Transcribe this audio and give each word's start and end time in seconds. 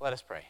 Let 0.00 0.12
us 0.12 0.22
pray. 0.22 0.44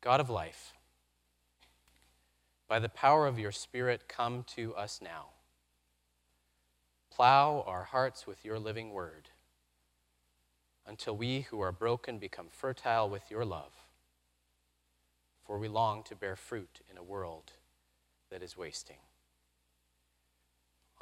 God 0.00 0.20
of 0.20 0.30
life, 0.30 0.74
by 2.68 2.78
the 2.78 2.88
power 2.88 3.26
of 3.26 3.38
your 3.38 3.52
Spirit, 3.52 4.08
come 4.08 4.44
to 4.56 4.74
us 4.74 5.00
now. 5.02 5.26
Plow 7.10 7.62
our 7.66 7.84
hearts 7.84 8.26
with 8.26 8.44
your 8.44 8.58
living 8.58 8.90
word 8.90 9.28
until 10.86 11.16
we 11.16 11.42
who 11.42 11.60
are 11.60 11.72
broken 11.72 12.18
become 12.18 12.46
fertile 12.50 13.08
with 13.08 13.30
your 13.30 13.44
love. 13.44 13.72
For 15.44 15.58
we 15.58 15.68
long 15.68 16.02
to 16.04 16.16
bear 16.16 16.36
fruit 16.36 16.80
in 16.90 16.96
a 16.96 17.02
world 17.02 17.52
that 18.30 18.42
is 18.42 18.56
wasting. 18.56 18.98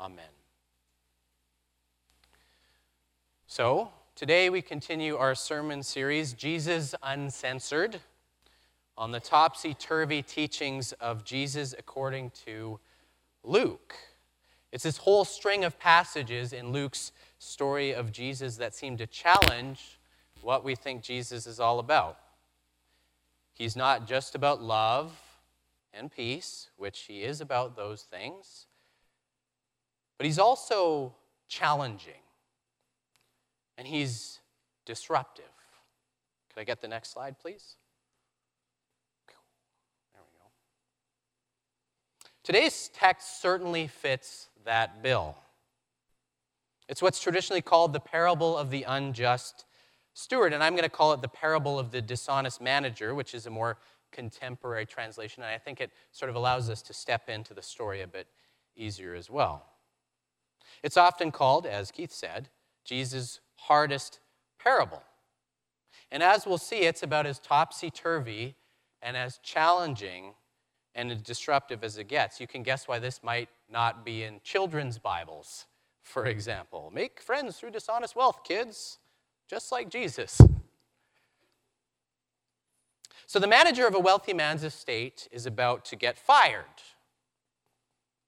Amen. 0.00 0.24
So, 3.46 3.90
today 4.14 4.48
we 4.48 4.62
continue 4.62 5.18
our 5.18 5.34
sermon 5.34 5.82
series, 5.82 6.32
Jesus 6.32 6.94
Uncensored 7.02 8.00
on 8.96 9.12
the 9.12 9.20
topsy 9.20 9.74
turvy 9.74 10.22
teachings 10.22 10.92
of 10.92 11.22
Jesus 11.22 11.74
according 11.78 12.30
to 12.46 12.80
Luke. 13.44 13.94
It's 14.72 14.84
this 14.84 14.96
whole 14.96 15.26
string 15.26 15.64
of 15.64 15.78
passages 15.78 16.54
in 16.54 16.72
Luke's 16.72 17.12
story 17.38 17.92
of 17.92 18.10
Jesus 18.10 18.56
that 18.56 18.74
seem 18.74 18.96
to 18.96 19.06
challenge 19.06 19.98
what 20.40 20.64
we 20.64 20.74
think 20.74 21.02
Jesus 21.02 21.46
is 21.46 21.60
all 21.60 21.78
about. 21.78 22.16
He's 23.52 23.76
not 23.76 24.08
just 24.08 24.34
about 24.34 24.62
love 24.62 25.12
and 25.92 26.10
peace, 26.10 26.70
which 26.78 27.00
he 27.00 27.22
is 27.22 27.42
about 27.42 27.76
those 27.76 28.00
things, 28.00 28.66
but 30.20 30.26
he's 30.26 30.38
also 30.38 31.14
challenging 31.48 32.20
and 33.78 33.86
he's 33.86 34.40
disruptive. 34.84 35.46
Could 36.52 36.60
I 36.60 36.64
get 36.64 36.82
the 36.82 36.88
next 36.88 37.14
slide, 37.14 37.38
please? 37.38 37.76
There 40.12 40.20
we 40.22 40.38
go. 40.38 40.50
Today's 42.44 42.90
text 42.92 43.40
certainly 43.40 43.86
fits 43.86 44.50
that 44.66 45.02
bill. 45.02 45.38
It's 46.86 47.00
what's 47.00 47.22
traditionally 47.22 47.62
called 47.62 47.94
the 47.94 48.00
parable 48.00 48.58
of 48.58 48.68
the 48.68 48.82
unjust 48.82 49.64
steward, 50.12 50.52
and 50.52 50.62
I'm 50.62 50.74
going 50.74 50.82
to 50.82 50.90
call 50.90 51.14
it 51.14 51.22
the 51.22 51.28
parable 51.28 51.78
of 51.78 51.92
the 51.92 52.02
dishonest 52.02 52.60
manager, 52.60 53.14
which 53.14 53.32
is 53.34 53.46
a 53.46 53.50
more 53.50 53.78
contemporary 54.12 54.84
translation, 54.84 55.42
and 55.42 55.50
I 55.50 55.56
think 55.56 55.80
it 55.80 55.90
sort 56.12 56.28
of 56.28 56.36
allows 56.36 56.68
us 56.68 56.82
to 56.82 56.92
step 56.92 57.30
into 57.30 57.54
the 57.54 57.62
story 57.62 58.02
a 58.02 58.06
bit 58.06 58.26
easier 58.76 59.14
as 59.14 59.30
well. 59.30 59.64
It's 60.82 60.96
often 60.96 61.30
called, 61.30 61.66
as 61.66 61.90
Keith 61.90 62.12
said, 62.12 62.48
Jesus' 62.84 63.40
hardest 63.56 64.20
parable. 64.58 65.02
And 66.10 66.22
as 66.22 66.46
we'll 66.46 66.58
see, 66.58 66.80
it's 66.80 67.02
about 67.02 67.26
as 67.26 67.38
topsy 67.38 67.90
turvy 67.90 68.56
and 69.02 69.16
as 69.16 69.38
challenging 69.38 70.34
and 70.94 71.10
as 71.12 71.22
disruptive 71.22 71.84
as 71.84 71.98
it 71.98 72.08
gets. 72.08 72.40
You 72.40 72.46
can 72.46 72.62
guess 72.62 72.88
why 72.88 72.98
this 72.98 73.22
might 73.22 73.48
not 73.70 74.04
be 74.04 74.24
in 74.24 74.40
children's 74.42 74.98
Bibles, 74.98 75.66
for 76.02 76.26
example. 76.26 76.90
Make 76.92 77.20
friends 77.20 77.58
through 77.58 77.70
dishonest 77.70 78.16
wealth, 78.16 78.42
kids, 78.44 78.98
just 79.48 79.70
like 79.70 79.88
Jesus. 79.88 80.40
So, 83.26 83.38
the 83.38 83.46
manager 83.46 83.86
of 83.86 83.94
a 83.94 84.00
wealthy 84.00 84.34
man's 84.34 84.64
estate 84.64 85.28
is 85.30 85.46
about 85.46 85.84
to 85.86 85.96
get 85.96 86.18
fired. 86.18 86.64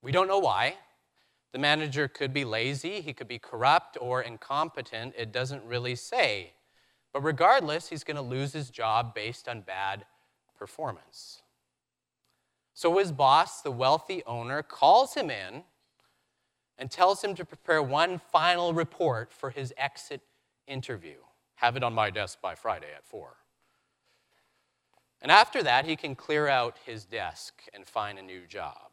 We 0.01 0.13
don't 0.13 0.29
know 0.29 0.39
why. 0.39 0.77
The 1.53 1.59
manager 1.59 2.09
could 2.09 2.33
be 2.33 2.45
lazy, 2.45 3.03
he 3.03 3.13
could 3.13 3.29
be 3.29 3.39
corrupt 3.39 3.99
or 4.01 4.23
incompetent. 4.23 5.15
It 5.17 5.33
doesn't 5.33 5.65
really 5.65 5.95
say. 5.95 6.55
But 7.13 7.21
regardless, 7.21 7.89
he's 7.89 8.05
going 8.05 8.17
to 8.17 8.23
lose 8.23 8.55
his 8.55 8.71
job 8.71 9.15
based 9.15 9.49
on 9.49 9.61
bad 9.61 10.07
performance. 10.59 11.43
So 12.73 12.97
his 12.99 13.13
boss, 13.13 13.61
the 13.61 13.71
wealthy 13.71 14.23
owner, 14.27 14.63
calls 14.63 15.15
him 15.15 15.31
in 15.31 15.65
and 16.79 16.91
tells 16.91 17.23
him 17.23 17.35
to 17.35 17.45
prepare 17.45 17.83
one 17.83 18.19
final 18.19 18.73
report 18.73 19.31
for 19.33 19.51
his 19.51 19.75
exit 19.77 20.23
interview. 20.67 21.19
Have 21.57 21.77
it 21.77 21.83
on 21.83 21.93
my 21.93 22.09
desk 22.09 22.41
by 22.41 22.55
Friday 22.55 22.93
at 22.97 23.05
4. 23.05 23.37
And 25.21 25.31
after 25.31 25.63
that, 25.63 25.85
he 25.85 25.97
can 25.97 26.15
clear 26.15 26.49
out 26.49 26.79
his 26.85 27.05
desk 27.05 27.63
and 27.75 27.87
find 27.87 28.19
a 28.19 28.23
new 28.23 28.47
job. 28.47 28.92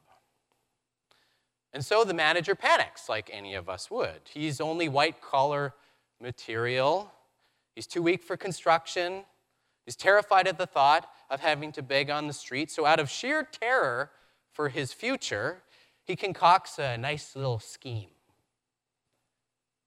And 1.74 1.86
so 1.86 2.04
the 2.04 2.14
manager 2.14 2.56
panics, 2.56 3.08
like 3.08 3.30
any 3.32 3.54
of 3.54 3.70
us 3.70 3.92
would. 3.92 4.22
He's 4.34 4.60
only 4.60 4.90
white 4.90 5.22
collar 5.22 5.74
material, 6.22 7.12
he's 7.76 7.88
too 7.88 8.02
weak 8.02 8.24
for 8.24 8.36
construction, 8.36 9.24
he's 9.86 9.96
terrified 9.96 10.48
at 10.48 10.58
the 10.58 10.66
thought 10.66 11.10
of 11.30 11.40
having 11.40 11.72
to 11.74 11.84
beg 11.84 12.10
on 12.10 12.28
the 12.28 12.34
street. 12.34 12.72
So, 12.72 12.86
out 12.86 13.00
of 13.00 13.10
sheer 13.10 13.44
terror 13.44 14.12
for 14.52 14.70
his 14.70 14.92
future, 14.94 15.62
he 16.04 16.16
concocts 16.16 16.80
a 16.80 16.98
nice 16.98 17.36
little 17.36 17.60
scheme. 17.60 18.10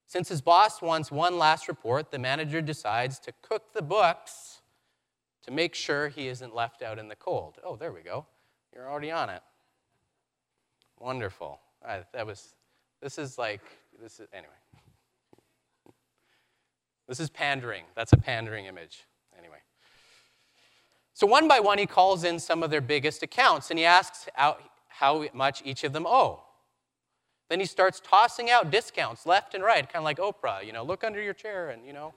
Since 0.07 0.29
his 0.29 0.43
boss 0.43 0.83
wants 0.83 1.11
one 1.11 1.39
last 1.39 1.69
report, 1.69 2.11
the 2.11 2.19
manager 2.19 2.61
decides 2.61 3.19
to 3.21 3.33
cook 3.43 3.73
the 3.73 3.83
books 3.83 4.61
to 5.45 5.51
make 5.51 5.75
sure 5.75 6.09
he 6.09 6.29
isn't 6.29 6.55
left 6.55 6.83
out 6.83 6.99
in 6.99 7.09
the 7.09 7.17
cold. 7.17 7.59
Oh, 7.65 7.77
there 7.77 7.93
we 7.93 8.03
go. 8.03 8.27
You're 8.75 8.91
already 8.91 9.11
on 9.11 9.31
it. 9.31 9.43
Wonderful. 11.01 11.62
That 11.85 12.27
was, 12.27 12.55
this 13.01 13.19
is 13.19 13.39
like, 13.39 13.63
this 14.01 14.21
is, 14.21 14.29
anyway. 14.33 14.53
This 17.09 17.21
is 17.21 17.29
pandering. 17.29 17.85
That's 17.95 18.13
a 18.13 18.17
pandering 18.17 18.67
image. 18.67 19.05
Anyway. 19.39 19.59
So 21.15 21.27
one 21.27 21.49
by 21.49 21.61
one, 21.61 21.79
he 21.79 21.87
calls 21.87 22.25
in 22.25 22.39
some 22.39 22.63
of 22.63 22.71
their 22.71 22.81
biggest 22.81 23.23
accounts 23.23 23.71
and 23.71 23.79
he 23.79 23.85
asks 23.85 24.29
how 24.89 25.27
much 25.35 25.63
each 25.65 25.85
of 25.85 25.93
them 25.93 26.07
owe. 26.07 26.45
Then 27.49 27.61
he 27.61 27.67
starts 27.67 28.01
tossing 28.01 28.51
out 28.51 28.71
discounts 28.71 29.27
left 29.27 29.55
and 29.55 29.63
right, 29.63 29.87
kind 29.87 29.97
of 29.97 30.05
like 30.05 30.19
Oprah, 30.19 30.65
you 30.65 30.73
know, 30.73 30.85
look 30.85 31.05
under 31.05 31.21
your 31.21 31.35
chair 31.35 31.71
and, 31.71 31.85
you 31.85 31.93
know. 31.93 32.15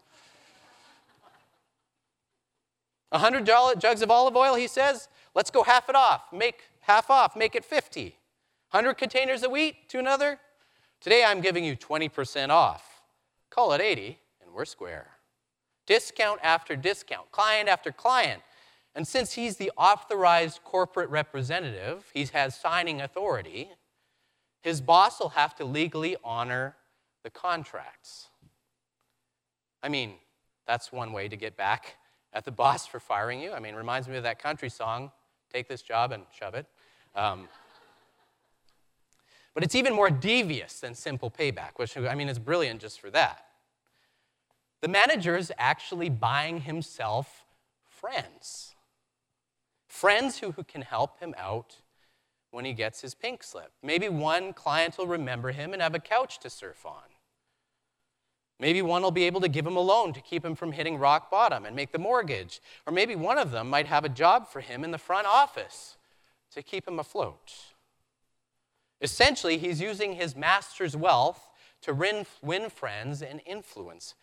A 3.11 3.19
hundred 3.19 3.45
jugs 3.45 4.01
of 4.01 4.09
olive 4.09 4.35
oil, 4.35 4.55
he 4.55 4.67
says, 4.67 5.09
let's 5.33 5.51
go 5.51 5.63
half 5.63 5.89
it 5.89 5.95
off, 5.95 6.31
make 6.31 6.61
half 6.81 7.09
off, 7.09 7.35
make 7.35 7.55
it 7.55 7.65
50. 7.65 8.17
100 8.75 8.95
containers 8.95 9.41
of 9.41 9.51
wheat 9.51 9.87
to 9.87 9.99
another. 9.99 10.37
Today 10.99 11.23
I'm 11.25 11.39
giving 11.39 11.63
you 11.63 11.77
20% 11.77 12.49
off. 12.49 13.03
Call 13.49 13.71
it 13.71 13.79
80 13.79 14.19
and 14.43 14.53
we're 14.53 14.65
square. 14.65 15.11
Discount 15.87 16.41
after 16.43 16.75
discount, 16.75 17.31
client 17.31 17.69
after 17.69 17.93
client. 17.93 18.41
And 18.93 19.07
since 19.07 19.31
he's 19.31 19.55
the 19.55 19.71
authorized 19.77 20.59
corporate 20.65 21.09
representative, 21.09 22.11
he 22.13 22.25
has 22.33 22.53
signing 22.53 22.99
authority, 22.99 23.69
his 24.59 24.81
boss 24.81 25.21
will 25.21 25.29
have 25.29 25.55
to 25.55 25.63
legally 25.63 26.17
honor 26.21 26.75
the 27.23 27.29
contracts. 27.29 28.27
I 29.81 29.87
mean, 29.87 30.15
that's 30.67 30.91
one 30.91 31.13
way 31.13 31.29
to 31.29 31.37
get 31.37 31.55
back 31.55 31.95
at 32.33 32.43
the 32.43 32.51
boss 32.63 32.85
for 32.85 32.99
firing 32.99 33.39
you. 33.39 33.53
I 33.53 33.59
mean, 33.61 33.73
reminds 33.73 34.09
me 34.09 34.17
of 34.17 34.23
that 34.23 34.39
country 34.39 34.69
song, 34.69 35.13
Take 35.49 35.69
This 35.69 35.81
Job 35.81 36.11
and 36.11 36.23
Shove 36.37 36.55
It. 36.55 36.65
Um, 37.15 37.47
but 39.55 39.63
it's 39.63 39.73
even 39.73 39.93
more 39.93 40.11
devious 40.11 40.79
than 40.79 40.93
simple 40.93 41.31
payback, 41.31 41.71
which, 41.77 41.97
I 41.97 42.13
mean, 42.13 42.29
is 42.29 42.37
brilliant 42.37 42.81
just 42.81 43.01
for 43.01 43.09
that. 43.09 43.45
The 44.81 44.87
manager 44.87 45.35
is 45.35 45.51
actually 45.57 46.09
buying 46.09 46.61
himself 46.61 47.45
friends 47.89 48.75
friends 49.95 50.39
who, 50.39 50.51
who 50.51 50.63
can 50.63 50.81
help 50.81 51.19
him 51.19 51.33
out 51.37 51.77
when 52.51 52.65
he 52.65 52.73
gets 52.73 53.01
his 53.01 53.15
pink 53.15 53.41
slip. 53.41 53.71
Maybe 53.81 54.09
one 54.09 54.51
client 54.53 54.97
will 54.97 55.07
remember 55.07 55.51
him 55.51 55.71
and 55.73 55.81
have 55.81 55.95
a 55.95 55.99
couch 55.99 56.39
to 56.41 56.49
surf 56.49 56.85
on. 56.85 57.03
Maybe 58.59 58.81
one 58.81 59.01
will 59.01 59.11
be 59.11 59.23
able 59.23 59.41
to 59.41 59.47
give 59.47 59.65
him 59.65 59.75
a 59.75 59.81
loan 59.81 60.13
to 60.13 60.21
keep 60.21 60.43
him 60.43 60.55
from 60.55 60.73
hitting 60.73 60.97
rock 60.97 61.31
bottom 61.31 61.65
and 61.65 61.75
make 61.75 61.91
the 61.91 61.99
mortgage. 61.99 62.61
Or 62.85 62.93
maybe 62.93 63.15
one 63.15 63.37
of 63.37 63.51
them 63.51 63.69
might 63.69 63.87
have 63.87 64.05
a 64.05 64.09
job 64.09 64.47
for 64.47 64.61
him 64.61 64.83
in 64.83 64.91
the 64.91 64.97
front 64.97 65.27
office 65.27 65.97
to 66.51 66.61
keep 66.61 66.87
him 66.87 66.99
afloat. 66.99 67.53
Essentially, 69.05 69.59
he's 69.59 69.79
using 69.79 70.13
his 70.13 70.35
master's 70.35 70.97
wealth 70.97 71.51
to 71.83 71.93
win 72.41 72.69
friends 72.71 73.21
and 73.21 73.39
influence 73.45 74.15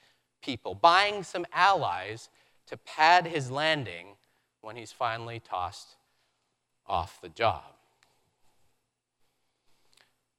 people, 0.43 0.75
buying 0.75 1.23
some 1.23 1.47
allies 1.53 2.31
to 2.67 2.77
pad 2.77 3.29
his 3.29 3.49
landing 3.49 4.17
when 4.61 4.75
he's 4.75 4.91
finally 4.91 5.39
tossed 5.39 5.95
off 6.85 7.21
the 7.21 7.29
job. 7.29 7.63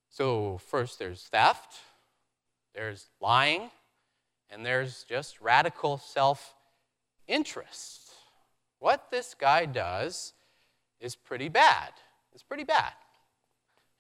So, 0.10 0.58
first 0.58 1.00
there's 1.00 1.24
theft, 1.24 1.80
there's 2.76 3.06
lying, 3.22 3.72
and 4.50 4.66
there's 4.66 5.06
just 5.06 5.40
radical 5.40 5.98
self 5.98 6.54
interest. 7.30 8.12
What 8.80 9.10
this 9.10 9.36
guy 9.40 9.68
does 9.68 10.34
is 11.00 11.16
pretty 11.16 11.48
bad. 11.48 11.94
It's 12.34 12.44
pretty 12.44 12.66
bad. 12.66 12.92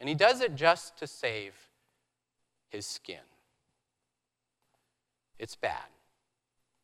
And 0.04 0.10
he 0.10 0.16
does 0.16 0.42
it 0.42 0.54
just 0.56 0.98
to 0.98 1.08
save 1.08 1.54
his 2.68 2.86
skin. 2.86 3.24
It's 5.40 5.56
bad. 5.56 5.88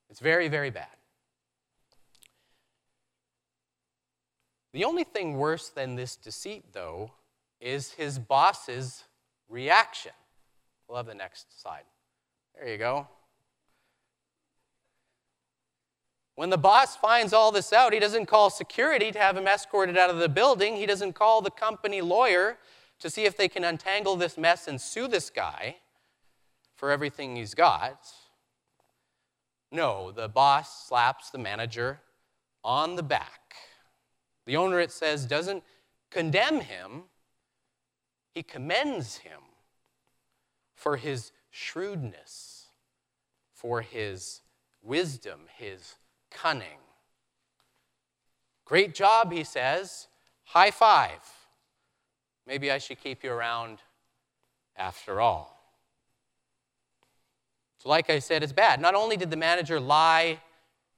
It's 0.10 0.22
very, 0.22 0.48
very 0.48 0.70
bad. 0.70 0.88
The 4.72 4.86
only 4.86 5.04
thing 5.04 5.36
worse 5.36 5.68
than 5.68 5.98
this 5.98 6.16
deceit, 6.16 6.64
though, 6.72 7.12
is 7.60 7.92
his 7.92 8.20
boss's 8.20 9.04
reaction. 9.50 10.14
We'll 10.88 10.96
have 10.96 11.06
the 11.06 11.14
next 11.14 11.62
slide. 11.62 11.84
There 12.56 12.70
you 12.72 12.78
go. 12.78 13.06
When 16.36 16.50
the 16.50 16.58
boss 16.58 16.96
finds 16.96 17.34
all 17.34 17.52
this 17.52 17.74
out, 17.74 17.92
he 17.92 18.00
doesn't 18.00 18.28
call 18.28 18.50
security 18.50 19.12
to 19.12 19.20
have 19.20 19.36
him 19.36 19.46
escorted 19.46 19.98
out 19.98 20.10
of 20.10 20.20
the 20.20 20.30
building. 20.30 20.78
He 20.78 20.86
doesn't 20.86 21.16
call 21.16 21.42
the 21.42 21.52
company 21.52 22.00
lawyer 22.00 22.58
to 23.00 23.10
see 23.10 23.26
if 23.26 23.38
they 23.38 23.48
can 23.48 23.64
untangle 23.64 24.16
this 24.16 24.38
mess 24.38 24.68
and 24.68 24.80
sue 24.80 25.08
this 25.08 25.30
guy 25.30 25.78
for 26.76 26.92
everything 26.92 27.36
he's 27.36 27.54
got. 27.54 28.08
No, 29.72 30.12
the 30.12 30.28
boss 30.28 30.88
slaps 30.88 31.30
the 31.30 31.38
manager 31.38 32.02
on 32.64 32.96
the 32.96 33.04
back. 33.04 33.56
The 34.46 34.58
owner, 34.58 34.80
it 34.80 34.92
says, 34.92 35.26
doesn't 35.26 35.64
condemn 36.10 36.62
him, 36.62 37.04
he 38.34 38.44
commends 38.44 39.18
him 39.18 39.42
for 40.76 40.98
his 40.98 41.32
shrewdness, 41.52 42.68
for 43.54 43.82
his 43.82 44.42
wisdom, 44.82 45.42
his 45.58 45.96
cunning. 46.32 46.80
Great 48.66 48.94
job, 48.94 49.32
he 49.32 49.44
says. 49.44 50.08
High 50.46 50.72
five. 50.72 51.22
Maybe 52.50 52.72
I 52.72 52.80
should 52.80 53.00
keep 53.00 53.24
you 53.24 53.32
around 53.32 53.78
after 54.76 55.22
all. 55.22 55.56
So, 57.78 57.90
like 57.90 58.10
I 58.10 58.18
said, 58.18 58.42
it's 58.42 58.52
bad. 58.52 58.82
Not 58.82 58.96
only 58.96 59.18
did 59.18 59.30
the 59.30 59.38
manager 59.38 59.80
lie, 59.80 60.40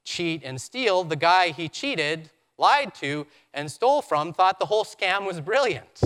cheat, 0.05 0.43
and 0.45 0.61
steal, 0.61 1.03
the 1.03 1.17
guy 1.17 1.49
he 1.49 1.67
cheated, 1.67 2.29
lied 2.57 2.95
to, 2.95 3.27
and 3.53 3.69
stole 3.69 4.01
from 4.01 4.31
thought 4.31 4.59
the 4.59 4.65
whole 4.65 4.85
scam 4.85 5.27
was 5.27 5.41
brilliant. 5.41 6.01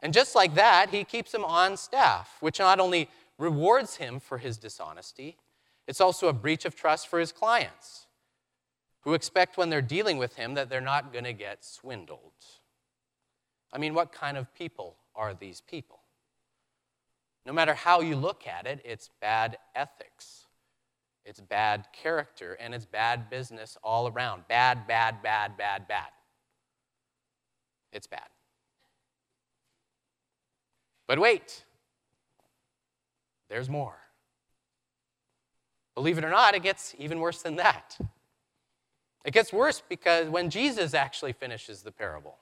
And 0.00 0.14
just 0.14 0.34
like 0.34 0.54
that, 0.54 0.88
he 0.88 1.04
keeps 1.04 1.34
him 1.34 1.44
on 1.44 1.76
staff, 1.76 2.38
which 2.40 2.60
not 2.60 2.80
only 2.80 3.10
rewards 3.36 3.96
him 3.96 4.20
for 4.20 4.38
his 4.38 4.56
dishonesty, 4.56 5.36
it's 5.86 6.00
also 6.00 6.28
a 6.28 6.32
breach 6.32 6.64
of 6.64 6.74
trust 6.74 7.08
for 7.08 7.20
his 7.20 7.30
clients, 7.30 8.06
who 9.02 9.12
expect 9.12 9.58
when 9.58 9.68
they're 9.68 9.82
dealing 9.82 10.16
with 10.16 10.36
him 10.36 10.54
that 10.54 10.70
they're 10.70 10.80
not 10.80 11.12
going 11.12 11.24
to 11.24 11.34
get 11.34 11.62
swindled. 11.62 12.32
I 13.72 13.78
mean, 13.78 13.94
what 13.94 14.12
kind 14.12 14.36
of 14.36 14.52
people 14.54 14.96
are 15.14 15.34
these 15.34 15.60
people? 15.60 16.00
No 17.46 17.52
matter 17.52 17.74
how 17.74 18.00
you 18.00 18.16
look 18.16 18.46
at 18.46 18.66
it, 18.66 18.80
it's 18.84 19.10
bad 19.20 19.56
ethics, 19.74 20.46
it's 21.24 21.40
bad 21.40 21.86
character, 21.92 22.54
and 22.60 22.74
it's 22.74 22.86
bad 22.86 23.30
business 23.30 23.76
all 23.82 24.08
around. 24.08 24.44
Bad, 24.48 24.86
bad, 24.86 25.22
bad, 25.22 25.56
bad, 25.56 25.88
bad. 25.88 26.08
It's 27.92 28.06
bad. 28.06 28.28
But 31.06 31.18
wait, 31.18 31.64
there's 33.48 33.68
more. 33.68 33.96
Believe 35.94 36.18
it 36.18 36.24
or 36.24 36.30
not, 36.30 36.54
it 36.54 36.62
gets 36.62 36.94
even 36.98 37.18
worse 37.20 37.42
than 37.42 37.56
that. 37.56 37.98
It 39.24 39.32
gets 39.32 39.52
worse 39.52 39.82
because 39.86 40.28
when 40.28 40.50
Jesus 40.50 40.94
actually 40.94 41.32
finishes 41.32 41.82
the 41.82 41.92
parable, 41.92 42.38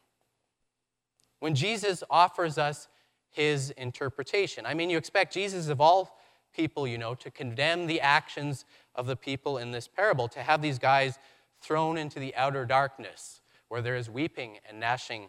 when 1.41 1.55
Jesus 1.55 2.03
offers 2.11 2.59
us 2.59 2.89
his 3.31 3.71
interpretation. 3.73 4.67
I 4.67 4.75
mean, 4.75 4.91
you 4.91 4.99
expect 4.99 5.33
Jesus, 5.33 5.69
of 5.69 5.81
all 5.81 6.19
people, 6.55 6.87
you 6.87 6.99
know, 6.99 7.15
to 7.15 7.31
condemn 7.31 7.87
the 7.87 8.01
actions 8.01 8.65
of 8.95 9.07
the 9.07 9.17
people 9.17 9.59
in 9.59 9.71
this 9.71 9.87
parable, 9.87 10.29
to 10.29 10.43
have 10.43 10.63
these 10.63 10.79
guys 10.79 11.19
thrown 11.61 11.97
into 11.97 12.19
the 12.19 12.35
outer 12.35 12.65
darkness 12.65 13.41
where 13.69 13.83
there 13.83 13.97
is 13.97 14.09
weeping 14.09 14.59
and 14.69 14.81
gnashing 14.81 15.29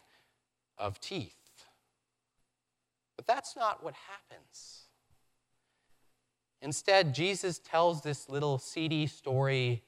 of 0.77 0.99
teeth. 0.99 1.35
But 3.15 3.27
that's 3.27 3.55
not 3.55 3.83
what 3.83 3.93
happens. 4.07 4.83
Instead, 6.61 7.13
Jesus 7.13 7.59
tells 7.59 8.01
this 8.01 8.29
little 8.29 8.57
seedy 8.57 9.07
story 9.07 9.83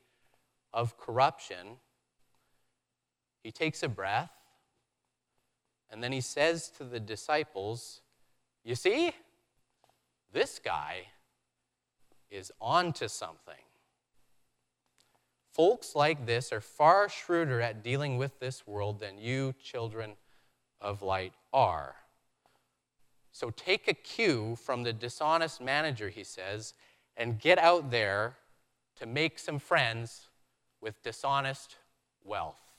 of 0.73 0.97
corruption. 0.97 1.77
He 3.43 3.51
takes 3.51 3.83
a 3.83 3.89
breath, 3.89 4.31
and 5.91 6.01
then 6.01 6.11
he 6.11 6.21
says 6.21 6.69
to 6.77 6.83
the 6.83 6.99
disciples, 6.99 8.01
You 8.63 8.75
see, 8.75 9.11
this 10.31 10.59
guy 10.63 11.07
is 12.29 12.51
onto 12.61 13.09
something. 13.09 13.53
Folks 15.51 15.95
like 15.95 16.25
this 16.25 16.53
are 16.53 16.61
far 16.61 17.09
shrewder 17.09 17.59
at 17.59 17.83
dealing 17.83 18.17
with 18.17 18.39
this 18.39 18.65
world 18.65 19.01
than 19.01 19.17
you, 19.17 19.53
children 19.61 20.13
of 20.79 21.01
light, 21.01 21.33
are. 21.51 21.95
So 23.33 23.49
take 23.49 23.89
a 23.89 23.93
cue 23.93 24.55
from 24.55 24.83
the 24.83 24.93
dishonest 24.93 25.59
manager, 25.59 26.07
he 26.07 26.23
says, 26.23 26.73
and 27.17 27.37
get 27.37 27.57
out 27.59 27.91
there 27.91 28.37
to 28.97 29.05
make 29.05 29.39
some 29.39 29.59
friends 29.59 30.29
with 30.79 31.01
dishonest 31.03 31.75
wealth. 32.23 32.70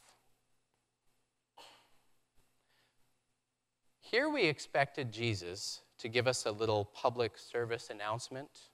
Here 4.12 4.28
we 4.28 4.42
expected 4.42 5.10
Jesus 5.10 5.80
to 5.96 6.06
give 6.06 6.26
us 6.26 6.44
a 6.44 6.52
little 6.52 6.84
public 6.84 7.38
service 7.38 7.88
announcement 7.88 8.68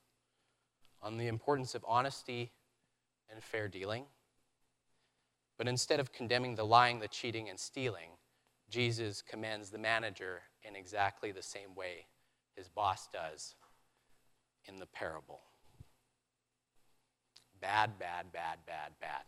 on 1.01 1.17
the 1.17 1.29
importance 1.29 1.77
of 1.77 1.85
honesty 1.87 2.51
and 3.31 3.41
fair 3.41 3.69
dealing. 3.69 4.07
But 5.57 5.69
instead 5.69 6.01
of 6.01 6.13
condemning 6.13 6.57
the 6.57 6.67
lying, 6.67 6.99
the 6.99 7.07
cheating, 7.07 7.49
and 7.49 7.57
stealing, 7.57 8.11
Jesus 8.69 9.23
commends 9.23 9.71
the 9.71 9.79
manager 9.79 10.41
in 10.65 10.75
exactly 10.75 11.31
the 11.31 11.41
same 11.41 11.77
way 11.77 12.07
his 12.57 12.67
boss 12.67 13.07
does 13.13 13.55
in 14.65 14.81
the 14.81 14.87
parable. 14.87 15.43
Bad, 17.61 17.97
bad, 18.01 18.33
bad, 18.33 18.59
bad, 18.67 18.91
bad. 19.01 19.23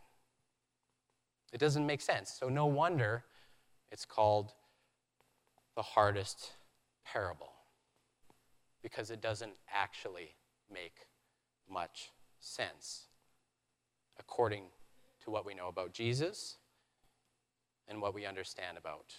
It 1.53 1.59
doesn't 1.59 1.85
make 1.85 2.01
sense. 2.01 2.35
So, 2.37 2.49
no 2.49 2.65
wonder 2.65 3.23
it's 3.93 4.03
called 4.03 4.51
the 5.75 5.81
hardest 5.81 6.53
parable 7.05 7.53
because 8.81 9.11
it 9.11 9.21
doesn't 9.21 9.53
actually 9.73 10.35
make 10.71 11.07
much 11.69 12.11
sense 12.39 13.07
according 14.19 14.63
to 15.23 15.29
what 15.29 15.45
we 15.45 15.53
know 15.53 15.67
about 15.67 15.93
Jesus 15.93 16.57
and 17.87 18.01
what 18.01 18.13
we 18.13 18.25
understand 18.25 18.77
about 18.77 19.15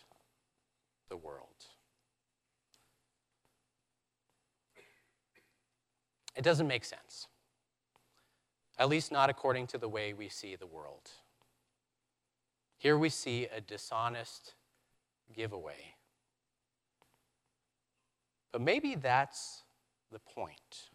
the 1.09 1.17
world. 1.17 1.67
It 6.35 6.43
doesn't 6.43 6.67
make 6.67 6.85
sense, 6.85 7.29
at 8.79 8.89
least 8.89 9.13
not 9.13 9.29
according 9.29 9.67
to 9.69 9.79
the 9.79 9.89
way 9.89 10.15
we 10.15 10.29
see 10.29 10.57
the 10.57 10.67
world. 10.67 11.11
Here 12.79 12.97
we 12.97 13.11
see 13.11 13.47
a 13.55 13.61
dishonest 13.61 14.55
giveaway. 15.33 15.92
But 18.53 18.61
maybe 18.61 18.95
that's 18.95 19.63
the 20.13 20.19
point. 20.19 20.91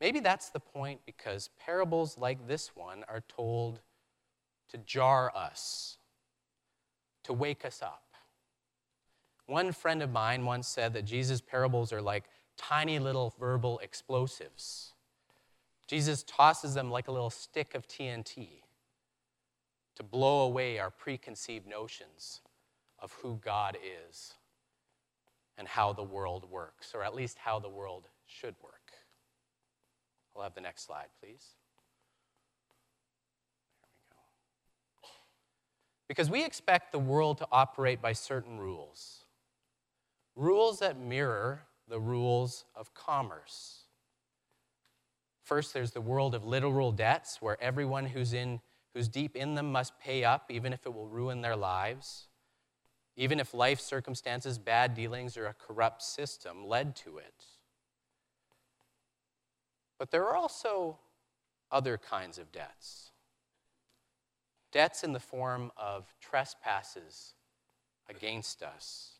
Maybe 0.00 0.20
that's 0.20 0.48
the 0.48 0.60
point 0.60 1.00
because 1.04 1.50
parables 1.58 2.16
like 2.16 2.48
this 2.48 2.74
one 2.74 3.04
are 3.06 3.22
told 3.28 3.80
to 4.70 4.78
jar 4.78 5.30
us, 5.36 5.98
to 7.24 7.34
wake 7.34 7.66
us 7.66 7.82
up. 7.82 8.04
One 9.46 9.72
friend 9.72 10.02
of 10.02 10.10
mine 10.10 10.46
once 10.46 10.66
said 10.66 10.94
that 10.94 11.04
Jesus' 11.04 11.42
parables 11.42 11.92
are 11.92 12.00
like 12.00 12.24
tiny 12.56 12.98
little 12.98 13.34
verbal 13.38 13.78
explosives. 13.80 14.94
Jesus 15.86 16.22
tosses 16.22 16.74
them 16.74 16.90
like 16.90 17.08
a 17.08 17.12
little 17.12 17.30
stick 17.30 17.74
of 17.74 17.86
TNT 17.86 18.62
to 19.96 20.02
blow 20.02 20.42
away 20.42 20.78
our 20.78 20.90
preconceived 20.90 21.66
notions 21.66 22.40
of 23.00 23.12
who 23.22 23.40
God 23.44 23.76
is 24.08 24.34
and 25.60 25.68
how 25.68 25.92
the 25.92 26.02
world 26.02 26.50
works, 26.50 26.92
or 26.94 27.04
at 27.04 27.14
least 27.14 27.36
how 27.38 27.58
the 27.58 27.68
world 27.68 28.08
should 28.26 28.54
work. 28.62 28.92
I'll 30.34 30.42
have 30.42 30.54
the 30.54 30.62
next 30.62 30.86
slide, 30.86 31.08
please. 31.22 31.50
Because 36.08 36.30
we 36.30 36.44
expect 36.44 36.92
the 36.92 36.98
world 36.98 37.36
to 37.38 37.46
operate 37.52 38.00
by 38.00 38.14
certain 38.14 38.58
rules, 38.58 39.26
rules 40.34 40.78
that 40.78 40.98
mirror 40.98 41.66
the 41.86 42.00
rules 42.00 42.64
of 42.74 42.94
commerce. 42.94 43.82
First, 45.44 45.74
there's 45.74 45.90
the 45.90 46.00
world 46.00 46.34
of 46.34 46.46
literal 46.46 46.90
debts, 46.90 47.42
where 47.42 47.62
everyone 47.62 48.06
who's, 48.06 48.32
in, 48.32 48.60
who's 48.94 49.08
deep 49.08 49.36
in 49.36 49.56
them 49.56 49.70
must 49.70 49.98
pay 50.00 50.24
up, 50.24 50.50
even 50.50 50.72
if 50.72 50.86
it 50.86 50.94
will 50.94 51.06
ruin 51.08 51.42
their 51.42 51.56
lives. 51.56 52.28
Even 53.16 53.40
if 53.40 53.52
life 53.52 53.80
circumstances, 53.80 54.58
bad 54.58 54.94
dealings, 54.94 55.36
or 55.36 55.46
a 55.46 55.54
corrupt 55.54 56.02
system 56.02 56.66
led 56.66 56.96
to 56.96 57.18
it. 57.18 57.44
But 59.98 60.10
there 60.10 60.24
are 60.26 60.36
also 60.36 60.98
other 61.70 61.98
kinds 61.98 62.38
of 62.38 62.50
debts 62.50 63.10
debts 64.72 65.02
in 65.02 65.12
the 65.12 65.20
form 65.20 65.72
of 65.76 66.14
trespasses 66.20 67.34
against 68.08 68.62
us, 68.62 69.14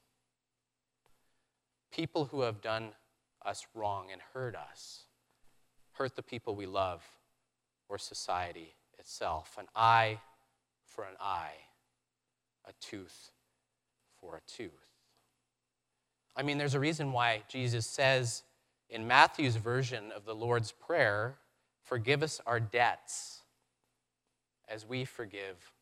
people 1.92 2.26
who 2.26 2.42
have 2.42 2.60
done 2.60 2.90
us 3.44 3.66
wrong 3.74 4.08
and 4.12 4.20
hurt 4.32 4.54
us, 4.54 5.04
hurt 5.92 6.14
the 6.16 6.22
people 6.22 6.54
we 6.54 6.66
love 6.66 7.02
or 7.88 7.98
society 7.98 8.74
itself. 8.98 9.56
An 9.58 9.66
eye 9.74 10.20
for 10.84 11.04
an 11.04 11.16
eye, 11.20 11.54
a 12.64 12.72
tooth 12.80 13.30
for 14.20 14.36
a 14.36 14.50
tooth. 14.50 14.70
I 16.36 16.42
mean, 16.42 16.58
there's 16.58 16.74
a 16.74 16.80
reason 16.80 17.12
why 17.12 17.42
Jesus 17.48 17.86
says 17.86 18.42
in 18.88 19.06
Matthew's 19.06 19.56
version 19.56 20.12
of 20.14 20.24
the 20.24 20.34
Lord's 20.34 20.72
Prayer, 20.72 21.36
Forgive 21.82 22.22
us 22.22 22.40
our 22.46 22.60
debts 22.60 23.40
as 24.68 24.86
we 24.86 25.04
forgive 25.04 25.72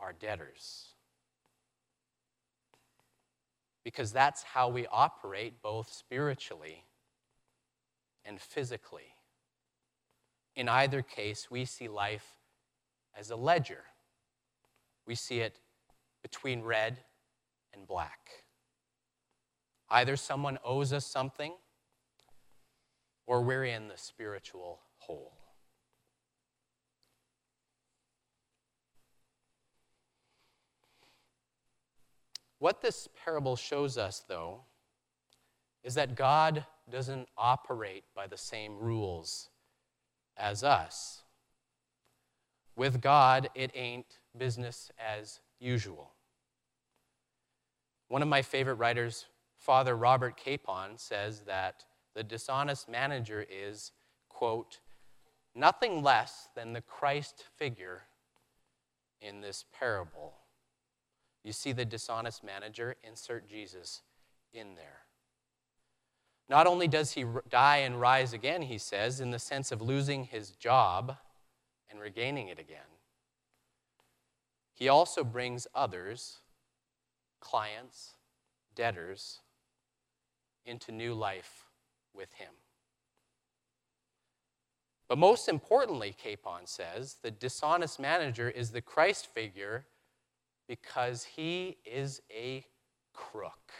our 0.00 0.12
debtors. 0.12 0.86
Because 3.84 4.10
that's 4.10 4.42
how 4.42 4.68
we 4.68 4.88
operate 4.90 5.62
both 5.62 5.92
spiritually 5.92 6.84
and 8.24 8.40
physically. 8.40 9.14
In 10.56 10.68
either 10.68 11.02
case, 11.02 11.48
we 11.50 11.64
see 11.64 11.86
life 11.86 12.38
as 13.16 13.30
a 13.30 13.36
ledger. 13.36 13.84
We 15.06 15.14
see 15.14 15.38
it 15.38 15.60
between 16.20 16.62
red 16.62 16.98
and 17.74 17.86
black. 17.86 18.44
Either 19.90 20.16
someone 20.16 20.58
owes 20.64 20.92
us 20.92 21.06
something, 21.06 21.52
or 23.26 23.42
we're 23.42 23.64
in 23.64 23.88
the 23.88 23.96
spiritual 23.96 24.80
hole. 24.98 25.32
What 32.58 32.80
this 32.80 33.08
parable 33.24 33.56
shows 33.56 33.98
us, 33.98 34.24
though, 34.26 34.62
is 35.82 35.94
that 35.94 36.14
God 36.14 36.64
doesn't 36.90 37.28
operate 37.36 38.04
by 38.14 38.26
the 38.26 38.38
same 38.38 38.78
rules 38.78 39.50
as 40.36 40.64
us. 40.64 41.22
With 42.76 43.00
God, 43.00 43.50
it 43.54 43.70
ain't 43.74 44.18
business 44.36 44.90
as 44.98 45.40
usual. 45.60 46.12
One 48.08 48.22
of 48.22 48.28
my 48.28 48.42
favorite 48.42 48.74
writers, 48.74 49.26
Father 49.56 49.96
Robert 49.96 50.36
Capon, 50.36 50.98
says 50.98 51.40
that 51.46 51.84
the 52.14 52.22
dishonest 52.22 52.88
manager 52.88 53.44
is, 53.50 53.92
quote, 54.28 54.80
nothing 55.54 56.02
less 56.02 56.48
than 56.54 56.72
the 56.72 56.80
Christ 56.80 57.44
figure 57.56 58.02
in 59.20 59.40
this 59.40 59.64
parable. 59.76 60.34
You 61.42 61.52
see 61.52 61.72
the 61.72 61.84
dishonest 61.84 62.44
manager, 62.44 62.96
insert 63.02 63.48
Jesus 63.48 64.02
in 64.52 64.74
there. 64.74 65.00
Not 66.48 66.66
only 66.66 66.88
does 66.88 67.12
he 67.12 67.24
die 67.48 67.78
and 67.78 68.00
rise 68.00 68.32
again, 68.32 68.62
he 68.62 68.78
says, 68.78 69.20
in 69.20 69.30
the 69.30 69.38
sense 69.38 69.72
of 69.72 69.80
losing 69.80 70.24
his 70.24 70.50
job 70.50 71.16
and 71.90 72.00
regaining 72.00 72.48
it 72.48 72.58
again, 72.58 72.80
he 74.74 74.88
also 74.88 75.24
brings 75.24 75.66
others, 75.74 76.40
clients, 77.44 78.14
debtors, 78.74 79.40
into 80.66 80.90
new 80.90 81.14
life 81.14 81.66
with 82.12 82.32
him. 82.32 82.52
But 85.06 85.18
most 85.18 85.48
importantly, 85.48 86.14
Capon 86.16 86.66
says, 86.66 87.18
the 87.22 87.30
dishonest 87.30 88.00
manager 88.00 88.48
is 88.48 88.70
the 88.70 88.80
Christ 88.80 89.28
figure 89.32 89.84
because 90.66 91.24
he 91.24 91.76
is 91.84 92.22
a 92.34 92.64
crook. 93.12 93.72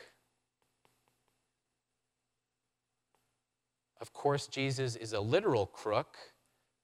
Of 4.01 4.13
course, 4.13 4.47
Jesus 4.47 4.97
is 4.97 5.15
a 5.15 5.21
literal 5.21 5.65
crook, 5.65 6.17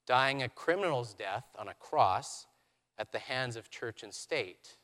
dying 0.06 0.42
a 0.42 0.48
criminal's 0.48 1.12
death 1.12 1.44
on 1.58 1.68
a 1.68 1.74
cross 1.74 2.46
at 2.96 3.12
the 3.12 3.18
hands 3.18 3.56
of 3.56 3.70
church 3.70 4.02
and 4.02 4.14
state. 4.14 4.78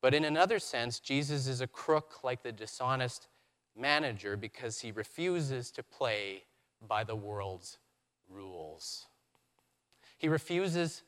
But 0.00 0.14
in 0.14 0.24
another 0.24 0.58
sense, 0.58 1.00
Jesus 1.00 1.46
is 1.46 1.60
a 1.60 1.66
crook 1.66 2.22
like 2.22 2.42
the 2.42 2.52
dishonest 2.52 3.28
manager 3.76 4.36
because 4.36 4.80
he 4.80 4.92
refuses 4.92 5.70
to 5.72 5.82
play 5.82 6.44
by 6.86 7.04
the 7.04 7.16
world's 7.16 7.78
rules. 8.28 9.06
He 10.18 10.28
refuses 10.28 11.02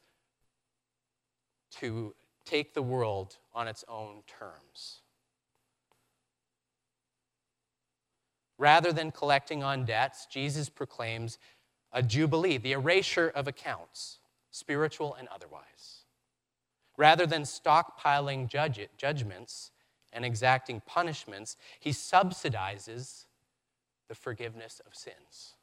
to 1.78 2.14
take 2.44 2.74
the 2.74 2.82
world 2.82 3.36
on 3.54 3.68
its 3.68 3.84
own 3.88 4.22
terms. 4.26 5.02
Rather 8.58 8.92
than 8.92 9.10
collecting 9.10 9.62
on 9.62 9.84
debts, 9.84 10.26
Jesus 10.26 10.68
proclaims 10.68 11.38
a 11.92 12.02
jubilee, 12.02 12.58
the 12.58 12.72
erasure 12.72 13.28
of 13.34 13.48
accounts, 13.48 14.18
spiritual 14.50 15.14
and 15.14 15.28
otherwise. 15.28 15.99
Rather 17.00 17.26
than 17.26 17.44
stockpiling 17.44 18.46
judge- 18.46 18.90
judgments 18.98 19.70
and 20.12 20.22
exacting 20.22 20.82
punishments, 20.82 21.56
he 21.78 21.92
subsidizes 21.92 23.24
the 24.08 24.14
forgiveness 24.14 24.82
of 24.84 24.94
sins. 24.94 25.54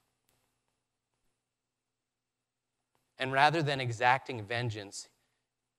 And 3.20 3.32
rather 3.32 3.62
than 3.62 3.80
exacting 3.80 4.44
vengeance, 4.44 5.10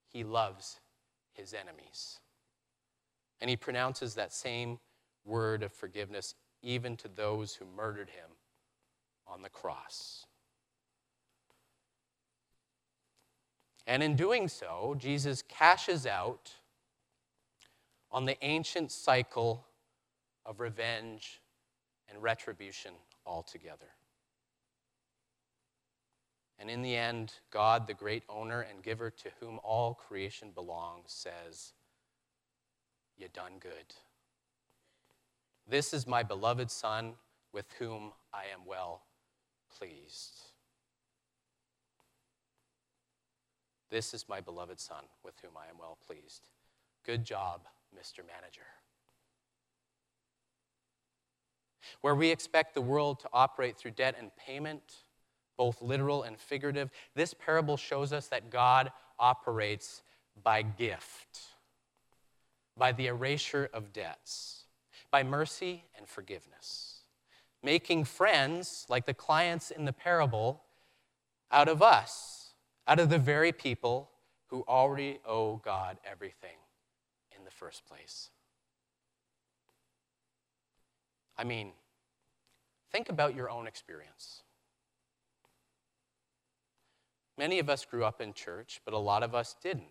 he 0.06 0.22
loves 0.22 0.78
his 1.32 1.52
enemies. 1.52 2.20
And 3.40 3.50
he 3.50 3.56
pronounces 3.56 4.14
that 4.14 4.32
same 4.32 4.78
word 5.24 5.64
of 5.64 5.72
forgiveness 5.72 6.36
even 6.62 6.96
to 6.98 7.08
those 7.08 7.56
who 7.56 7.64
murdered 7.64 8.10
him 8.10 8.30
on 9.26 9.42
the 9.42 9.50
cross. 9.50 10.24
And 13.88 14.02
in 14.02 14.16
doing 14.16 14.48
so, 14.48 14.94
Jesus 14.98 15.42
cashes 15.48 16.06
out 16.06 16.52
on 18.12 18.26
the 18.26 18.36
ancient 18.44 18.92
cycle 18.92 19.64
of 20.44 20.60
revenge 20.60 21.40
and 22.06 22.22
retribution 22.22 22.92
altogether. 23.24 23.88
And 26.58 26.68
in 26.68 26.82
the 26.82 26.94
end, 26.94 27.32
God, 27.50 27.86
the 27.86 27.94
great 27.94 28.24
owner 28.28 28.60
and 28.60 28.82
giver 28.82 29.10
to 29.10 29.30
whom 29.40 29.58
all 29.64 29.94
creation 29.94 30.50
belongs, 30.54 31.06
says, 31.06 31.72
You 33.16 33.28
done 33.32 33.52
good. 33.58 33.94
This 35.66 35.94
is 35.94 36.06
my 36.06 36.22
beloved 36.22 36.70
Son 36.70 37.14
with 37.54 37.66
whom 37.78 38.12
I 38.34 38.42
am 38.52 38.66
well 38.66 39.04
pleased. 39.78 40.47
This 43.90 44.12
is 44.14 44.28
my 44.28 44.40
beloved 44.40 44.78
Son 44.80 45.04
with 45.24 45.34
whom 45.40 45.52
I 45.56 45.68
am 45.70 45.78
well 45.78 45.98
pleased. 46.06 46.46
Good 47.04 47.24
job, 47.24 47.62
Mr. 47.96 48.18
Manager. 48.18 48.66
Where 52.00 52.14
we 52.14 52.30
expect 52.30 52.74
the 52.74 52.82
world 52.82 53.20
to 53.20 53.28
operate 53.32 53.76
through 53.76 53.92
debt 53.92 54.14
and 54.18 54.30
payment, 54.36 54.82
both 55.56 55.80
literal 55.80 56.22
and 56.22 56.38
figurative, 56.38 56.90
this 57.14 57.34
parable 57.34 57.76
shows 57.76 58.12
us 58.12 58.28
that 58.28 58.50
God 58.50 58.92
operates 59.18 60.02
by 60.42 60.62
gift, 60.62 61.40
by 62.76 62.92
the 62.92 63.06
erasure 63.06 63.70
of 63.72 63.92
debts 63.92 64.58
by 65.10 65.22
mercy 65.22 65.84
and 65.96 66.08
forgiveness, 66.08 67.00
making 67.62 68.04
friends 68.04 68.86
like 68.88 69.06
the 69.06 69.14
clients 69.14 69.70
in 69.70 69.84
the 69.84 69.92
parable 69.92 70.62
out 71.50 71.68
of 71.68 71.82
us, 71.82 72.37
out 72.88 72.98
of 72.98 73.10
the 73.10 73.18
very 73.18 73.52
people 73.52 74.10
who 74.46 74.64
already 74.66 75.20
owe 75.26 75.56
God 75.56 75.98
everything 76.10 76.56
in 77.36 77.44
the 77.44 77.50
first 77.50 77.86
place. 77.86 78.30
I 81.36 81.44
mean, 81.44 81.72
think 82.90 83.10
about 83.10 83.36
your 83.36 83.50
own 83.50 83.66
experience. 83.66 84.42
Many 87.36 87.58
of 87.58 87.68
us 87.68 87.84
grew 87.84 88.04
up 88.04 88.20
in 88.20 88.32
church, 88.32 88.80
but 88.84 88.94
a 88.94 88.98
lot 88.98 89.22
of 89.22 89.34
us 89.34 89.54
didn't. 89.62 89.84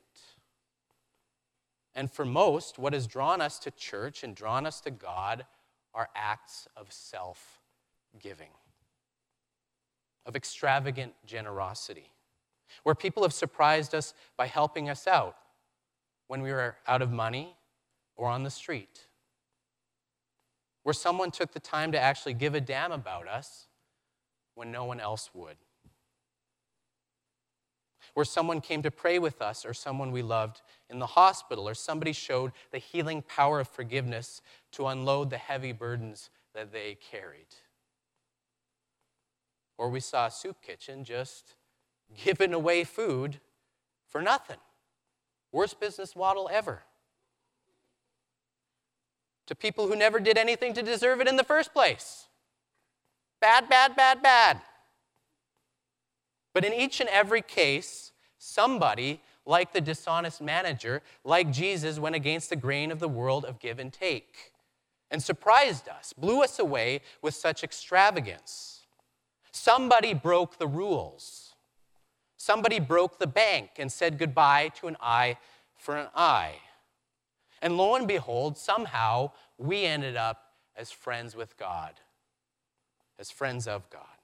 And 1.94 2.12
for 2.12 2.25
most, 2.25 2.77
what 2.77 2.94
has 2.94 3.08
drawn 3.08 3.42
us 3.42 3.60
to 3.60 3.72
church 3.72 4.24
and 4.24 4.36
drawn 4.36 4.66
us 4.66 4.82
to 4.82 4.92
God 4.92 5.46
are 5.94 6.10
acts 6.16 6.68
of 6.75 6.92
self 6.92 7.60
giving, 8.20 8.51
of 10.25 10.36
extravagant 10.36 11.13
generosity, 11.25 12.12
where 12.83 12.95
people 12.95 13.24
have 13.24 13.33
surprised 13.33 13.93
us 13.95 14.13
by 14.38 14.47
helping 14.47 14.89
us 14.89 15.07
out, 15.07 15.36
when 16.27 16.41
we 16.41 16.51
were 16.51 16.75
out 16.88 17.01
of 17.01 17.12
money 17.12 17.55
or 18.15 18.29
on 18.29 18.43
the 18.43 18.50
street. 18.50 19.07
Where 20.83 20.93
someone 20.93 21.31
took 21.31 21.53
the 21.53 21.59
time 21.59 21.91
to 21.91 22.00
actually 22.00 22.33
give 22.33 22.55
a 22.55 22.62
damn 22.62 22.91
about 22.91 23.27
us 23.27 23.67
when 24.55 24.71
no 24.71 24.86
one 24.86 25.00
else 25.00 25.29
would. 25.33 25.57
Where 28.13 28.25
someone 28.25 28.62
came 28.62 28.81
to 28.83 28.91
pray 28.91 29.19
with 29.19 29.41
us 29.41 29.65
or 29.65 29.74
someone 29.74 30.12
we 30.12 30.21
loved 30.21 30.62
in 30.89 31.00
the 31.00 31.05
hospital, 31.05 31.67
or 31.67 31.74
somebody 31.74 32.13
showed 32.13 32.51
the 32.71 32.79
healing 32.79 33.21
power 33.21 33.59
of 33.59 33.67
forgiveness 33.67 34.41
to 34.71 34.88
unload 34.88 35.29
the 35.29 35.38
heavy 35.38 35.71
burdens 35.71 36.29
that 36.55 36.71
they 36.71 36.97
carried. 37.12 37.47
Or 39.77 39.89
we 39.89 40.00
saw 40.00 40.27
a 40.27 40.31
soup 40.31 40.62
kitchen 40.62 41.03
just 41.03 41.53
giving 42.16 42.54
away 42.54 42.84
food 42.84 43.40
for 44.08 44.22
nothing. 44.22 44.58
Worst 45.52 45.80
business 45.80 46.16
model 46.16 46.50
ever. 46.52 46.84
To 49.48 49.56
people 49.56 49.88
who 49.88 49.96
never 49.96 50.20
did 50.20 50.38
anything 50.38 50.74
to 50.74 50.84
deserve 50.84 51.22
it 51.22 51.28
in 51.28 51.38
the 51.38 51.44
first 51.44 51.74
place. 51.74 52.28
Bad, 53.40 53.70
bad, 53.70 53.96
bad, 53.96 54.22
bad. 54.22 54.62
But 56.54 56.66
in 56.66 56.74
each 56.74 57.00
and 57.00 57.10
every 57.10 57.42
case, 57.42 58.12
somebody, 58.38 59.22
like 59.46 59.74
the 59.74 59.82
dishonest 59.82 60.42
manager, 60.42 61.02
like 61.24 61.52
Jesus, 61.52 62.00
went 62.00 62.16
against 62.16 62.50
the 62.50 62.56
grain 62.56 62.92
of 62.92 63.00
the 63.00 63.08
world 63.08 63.46
of 63.46 63.60
give 63.60 63.80
and 63.80 63.94
take 63.94 64.54
and 65.10 65.24
surprised 65.24 65.88
us, 65.88 66.14
blew 66.14 66.44
us 66.44 66.60
away 66.60 67.02
with 67.22 67.34
such 67.34 67.64
extravagance. 67.64 68.86
Somebody 69.52 70.14
broke 70.14 70.58
the 70.58 70.68
rules. 70.68 71.47
Somebody 72.48 72.80
broke 72.80 73.20
the 73.20 73.27
bank 73.27 73.72
and 73.75 73.92
said 73.92 74.18
goodbye 74.18 74.70
to 74.75 74.88
an 74.88 74.96
eye 75.01 75.36
for 75.75 75.98
an 75.98 76.08
eye. 76.16 76.56
And 77.62 77.75
lo 77.75 77.96
and 77.96 78.08
behold, 78.08 78.58
somehow 78.58 79.32
we 79.58 79.84
ended 79.84 80.16
up 80.16 80.54
as 80.74 80.89
friends 80.89 81.36
with 81.36 81.58
God, 81.58 81.96
as 83.20 83.30
friends 83.30 83.68
of 83.68 83.89
God. 83.89 84.18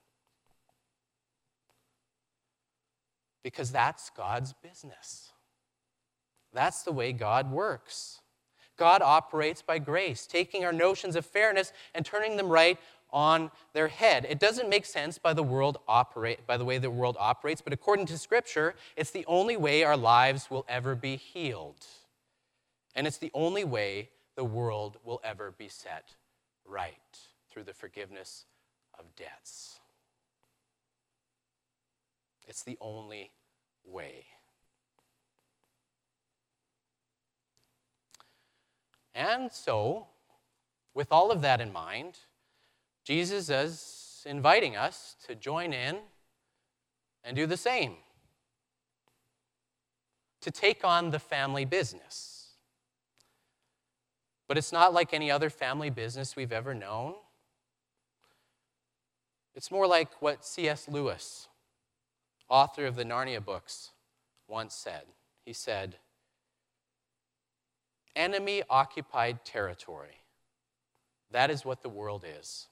Because 3.43 3.73
that's 3.73 4.09
God's 4.09 4.53
business. 4.53 5.33
That's 6.53 6.83
the 6.83 6.93
way 6.93 7.11
God 7.11 7.51
works. 7.51 8.21
God 8.77 9.01
operates 9.01 9.61
by 9.61 9.79
grace, 9.79 10.25
taking 10.25 10.63
our 10.63 10.71
notions 10.71 11.17
of 11.17 11.25
fairness 11.25 11.73
and 11.93 12.05
turning 12.05 12.37
them 12.37 12.47
right 12.47 12.79
on 13.13 13.51
their 13.73 13.87
head. 13.87 14.25
It 14.27 14.39
doesn't 14.39 14.67
make 14.67 14.85
sense 14.85 15.17
by 15.17 15.33
the 15.33 15.43
world 15.43 15.77
operate 15.87 16.45
by 16.45 16.57
the 16.57 16.65
way 16.65 16.79
the 16.79 16.89
world 16.89 17.15
operates, 17.19 17.61
but 17.61 17.71
according 17.71 18.07
to 18.07 18.17
scripture, 18.17 18.73
it's 18.97 19.11
the 19.11 19.25
only 19.27 19.55
way 19.55 19.83
our 19.83 19.95
lives 19.95 20.49
will 20.49 20.65
ever 20.67 20.95
be 20.95 21.15
healed. 21.15 21.85
And 22.95 23.07
it's 23.07 23.17
the 23.17 23.31
only 23.33 23.63
way 23.63 24.09
the 24.35 24.43
world 24.43 24.97
will 25.03 25.21
ever 25.23 25.53
be 25.57 25.69
set 25.69 26.15
right 26.65 26.93
through 27.49 27.63
the 27.63 27.73
forgiveness 27.73 28.45
of 28.97 29.15
debts. 29.15 29.79
It's 32.47 32.63
the 32.63 32.77
only 32.81 33.31
way. 33.85 34.25
And 39.15 39.51
so, 39.51 40.07
with 40.93 41.11
all 41.11 41.31
of 41.31 41.41
that 41.41 41.61
in 41.61 41.71
mind, 41.71 42.17
Jesus 43.03 43.49
is 43.49 44.23
inviting 44.25 44.75
us 44.75 45.15
to 45.27 45.35
join 45.35 45.73
in 45.73 45.97
and 47.23 47.35
do 47.35 47.45
the 47.45 47.57
same, 47.57 47.95
to 50.41 50.51
take 50.51 50.83
on 50.83 51.11
the 51.11 51.19
family 51.19 51.65
business. 51.65 52.51
But 54.47 54.57
it's 54.57 54.71
not 54.71 54.93
like 54.93 55.13
any 55.13 55.31
other 55.31 55.49
family 55.49 55.89
business 55.89 56.35
we've 56.35 56.51
ever 56.51 56.73
known. 56.73 57.15
It's 59.55 59.71
more 59.71 59.87
like 59.87 60.21
what 60.21 60.45
C.S. 60.45 60.87
Lewis, 60.87 61.47
author 62.49 62.85
of 62.85 62.95
the 62.95 63.05
Narnia 63.05 63.43
books, 63.43 63.91
once 64.47 64.75
said. 64.75 65.03
He 65.45 65.53
said, 65.53 65.97
Enemy 68.15 68.63
occupied 68.69 69.43
territory. 69.43 70.21
That 71.31 71.49
is 71.49 71.65
what 71.65 71.81
the 71.81 71.89
world 71.89 72.23
is. 72.39 72.67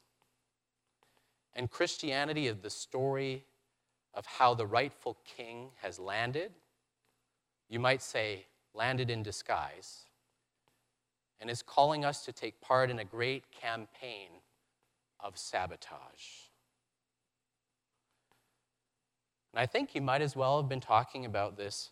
And 1.54 1.70
Christianity 1.70 2.48
is 2.48 2.58
the 2.58 2.70
story 2.70 3.46
of 4.14 4.26
how 4.26 4.54
the 4.54 4.66
rightful 4.66 5.18
king 5.26 5.70
has 5.82 6.00
landed. 6.00 6.52
You 7.70 7.80
might 7.80 8.02
say, 8.02 8.46
landed 8.74 9.10
in 9.10 9.24
disguise, 9.24 10.06
and 11.40 11.50
is 11.50 11.62
calling 11.62 12.06
us 12.06 12.24
to 12.26 12.32
take 12.32 12.62
part 12.62 12.90
in 12.90 13.00
a 13.00 13.06
great 13.06 13.52
campaign 13.52 14.30
of 15.20 15.38
sabotage. 15.38 16.50
And 19.54 19.60
I 19.60 19.66
think 19.66 19.90
he 19.90 20.00
might 20.00 20.22
as 20.22 20.36
well 20.36 20.62
have 20.62 20.70
been 20.70 20.80
talking 20.80 21.26
about 21.26 21.58
this 21.58 21.92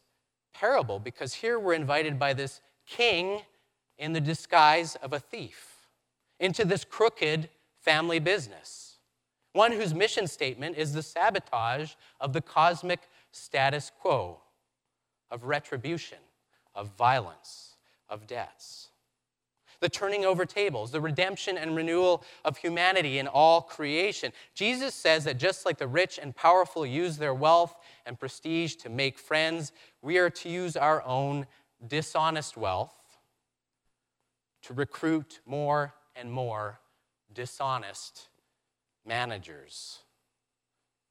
parable 0.53 0.99
because 0.99 1.33
here 1.33 1.59
we're 1.59 1.73
invited 1.73 2.17
by 2.17 2.33
this 2.33 2.61
king 2.87 3.41
in 3.97 4.13
the 4.13 4.21
disguise 4.21 4.95
of 4.95 5.13
a 5.13 5.19
thief 5.19 5.87
into 6.39 6.63
this 6.63 6.85
crooked 6.85 7.49
family 7.81 8.19
business. 8.19 8.88
One 9.53 9.71
whose 9.71 9.93
mission 9.93 10.27
statement 10.27 10.77
is 10.77 10.93
the 10.93 11.01
sabotage 11.01 11.93
of 12.19 12.33
the 12.33 12.41
cosmic 12.41 13.01
status 13.31 13.91
quo, 13.99 14.39
of 15.31 15.45
retribution, 15.45 16.19
of 16.75 16.89
violence, 16.97 17.75
of 18.09 18.27
debts. 18.27 18.89
The 19.79 19.89
turning 19.89 20.25
over 20.25 20.45
tables, 20.45 20.91
the 20.91 20.99
redemption 20.99 21.57
and 21.57 21.75
renewal 21.75 22.23
of 22.43 22.57
humanity 22.57 23.17
in 23.17 23.27
all 23.27 23.62
creation. 23.62 24.33
Jesus 24.53 24.93
says 24.93 25.23
that 25.23 25.38
just 25.38 25.65
like 25.65 25.77
the 25.77 25.88
rich 25.88 26.19
and 26.21 26.35
powerful 26.35 26.85
use 26.85 27.17
their 27.17 27.33
wealth 27.33 27.75
and 28.05 28.19
prestige 28.19 28.75
to 28.75 28.89
make 28.89 29.17
friends, 29.17 29.71
we 30.01 30.17
are 30.17 30.29
to 30.31 30.49
use 30.49 30.75
our 30.75 31.01
own 31.05 31.47
dishonest 31.88 32.57
wealth 32.57 32.93
to 34.63 34.73
recruit 34.73 35.39
more 35.45 35.93
and 36.13 36.29
more 36.29 36.81
dishonest 37.33 38.27
managers, 39.09 39.99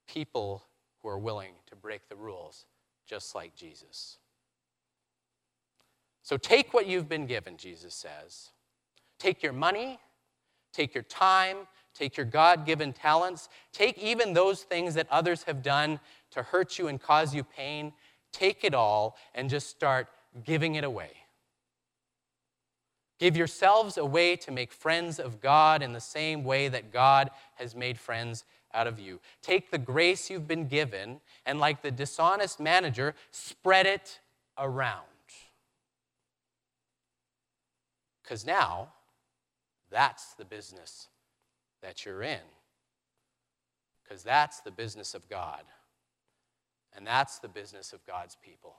people 0.07 0.63
who 1.03 1.09
are 1.09 1.19
willing 1.19 1.53
to 1.67 1.75
break 1.75 2.09
the 2.09 2.15
rules, 2.17 2.65
just 3.07 3.35
like 3.35 3.55
Jesus. 3.57 4.19
So 6.23 6.37
take 6.37 6.73
what 6.73 6.87
you've 6.87 7.09
been 7.09 7.27
given, 7.27 7.57
Jesus 7.57 7.95
says. 7.95 8.51
Take 9.19 9.43
your 9.43 9.53
money, 9.53 9.99
take 10.73 10.95
your 10.95 11.03
time, 11.03 11.57
take 11.93 12.17
your 12.17 12.27
God 12.27 12.65
given 12.65 12.93
talents, 12.93 13.49
take 13.73 13.99
even 13.99 14.33
those 14.33 14.63
things 14.63 14.95
that 14.95 15.09
others 15.11 15.43
have 15.43 15.63
done 15.63 15.99
to 16.31 16.43
hurt 16.45 16.79
you 16.79 16.87
and 16.87 17.03
cause 17.03 17.35
you 17.35 17.43
pain. 17.43 17.93
Take 18.33 18.63
it 18.63 18.75
all 18.75 19.17
and 19.35 19.51
just 19.51 19.69
start 19.69 20.07
giving 20.45 20.77
it 20.77 20.85
away. 20.85 21.11
Give 23.19 23.37
yourselves 23.37 23.97
away 23.97 24.37
to 24.37 24.53
make 24.53 24.73
friends 24.73 25.19
of 25.19 25.41
God 25.41 25.83
in 25.83 25.93
the 25.93 26.01
same 26.01 26.45
way 26.45 26.69
that 26.69 26.93
God 26.93 27.31
has 27.57 27.75
made 27.75 27.99
friends 27.99 28.45
out 28.73 28.87
of 28.87 29.01
you. 29.01 29.21
Take 29.43 29.71
the 29.71 29.79
grace 29.79 30.31
you've 30.31 30.47
been 30.47 30.69
given 30.69 31.21
and, 31.45 31.59
like 31.59 31.83
the 31.83 31.91
dishonest 31.91 32.61
manager, 32.61 33.15
spread 33.31 33.87
it 33.87 34.21
around. 34.57 35.05
Because 38.23 38.47
now, 38.47 38.93
that's 39.91 40.35
the 40.35 40.45
business 40.45 41.09
that 41.83 42.05
you're 42.05 42.23
in. 42.23 42.39
Because 44.05 44.23
that's 44.23 44.61
the 44.61 44.71
business 44.71 45.15
of 45.15 45.29
God. 45.29 45.63
And 46.95 47.07
that's 47.07 47.39
the 47.39 47.49
business 47.49 47.93
of 47.93 48.05
God's 48.07 48.37
people, 48.43 48.77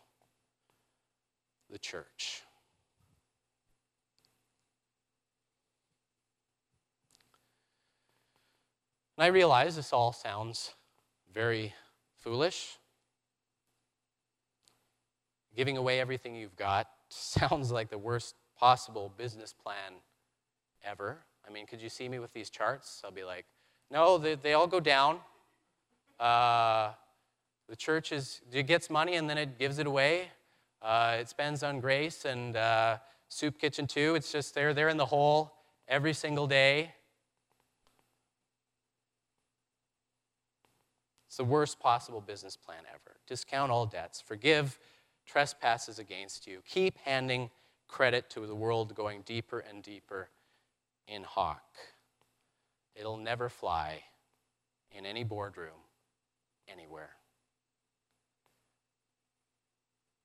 the 1.69 1.79
church. 1.79 2.43
And 9.19 9.25
I 9.25 9.27
realize 9.27 9.75
this 9.75 9.91
all 9.91 10.13
sounds 10.13 10.75
very 11.33 11.73
foolish. 12.19 12.77
Giving 15.53 15.75
away 15.75 15.99
everything 15.99 16.37
you've 16.37 16.55
got 16.55 16.87
sounds 17.09 17.69
like 17.69 17.89
the 17.89 17.97
worst 17.97 18.35
possible 18.57 19.11
business 19.17 19.51
plan 19.51 19.95
ever. 20.85 21.17
I 21.45 21.51
mean, 21.51 21.65
could 21.65 21.81
you 21.81 21.89
see 21.89 22.07
me 22.07 22.19
with 22.19 22.31
these 22.31 22.49
charts? 22.49 23.01
I'll 23.03 23.11
be 23.11 23.25
like, 23.25 23.45
no, 23.91 24.17
they, 24.17 24.35
they 24.35 24.53
all 24.53 24.67
go 24.67 24.79
down. 24.79 25.19
Uh, 26.17 26.91
the 27.67 27.75
church 27.75 28.13
is, 28.13 28.39
it 28.53 28.67
gets 28.67 28.89
money 28.89 29.15
and 29.15 29.29
then 29.29 29.37
it 29.37 29.59
gives 29.59 29.79
it 29.79 29.85
away. 29.85 30.29
Uh, 30.81 31.17
it 31.19 31.27
spends 31.27 31.61
on 31.61 31.81
grace 31.81 32.23
and 32.23 32.55
uh, 32.55 32.99
soup 33.27 33.59
kitchen 33.59 33.85
too. 33.85 34.15
It's 34.15 34.31
just 34.31 34.55
they're, 34.55 34.73
they're 34.73 34.87
in 34.87 34.95
the 34.95 35.07
hole 35.07 35.51
every 35.89 36.13
single 36.13 36.47
day. 36.47 36.93
It's 41.29 41.37
the 41.37 41.43
worst 41.43 41.79
possible 41.79 42.21
business 42.21 42.57
plan 42.57 42.81
ever. 42.89 43.17
Discount 43.27 43.71
all 43.71 43.85
debts, 43.85 44.19
forgive 44.19 44.79
trespasses 45.27 45.99
against 45.99 46.47
you. 46.47 46.63
Keep 46.67 46.97
handing 47.05 47.51
credit 47.87 48.31
to 48.31 48.47
the 48.47 48.55
world 48.55 48.95
going 48.95 49.21
deeper 49.27 49.59
and 49.59 49.83
deeper 49.83 50.29
in 51.07 51.21
hock. 51.21 51.75
It'll 52.95 53.17
never 53.17 53.47
fly 53.47 54.05
in 54.91 55.05
any 55.05 55.23
boardroom 55.23 55.83
anywhere. 56.67 57.11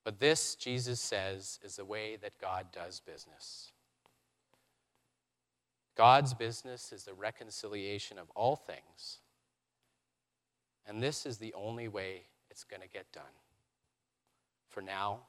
But 0.04 0.20
this, 0.20 0.54
Jesus 0.54 1.00
says, 1.00 1.58
is 1.62 1.76
the 1.76 1.84
way 1.84 2.16
that 2.16 2.40
God 2.40 2.68
does 2.72 3.00
business. 3.00 3.72
God's 5.98 6.32
business 6.32 6.92
is 6.92 7.04
the 7.04 7.12
reconciliation 7.12 8.18
of 8.18 8.30
all 8.34 8.56
things. 8.56 9.18
And 10.86 11.02
this 11.02 11.26
is 11.26 11.38
the 11.38 11.54
only 11.54 11.88
way 11.88 12.22
it's 12.50 12.64
going 12.64 12.82
to 12.82 12.88
get 12.88 13.10
done 13.12 13.24
for 14.68 14.82
now 14.82 15.20